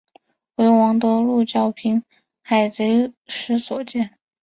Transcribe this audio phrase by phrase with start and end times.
[0.55, 2.03] 为王得禄剿平
[2.41, 4.17] 海贼时所建。